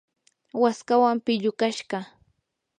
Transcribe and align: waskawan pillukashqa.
waskawan 0.61 1.17
pillukashqa. 1.25 1.99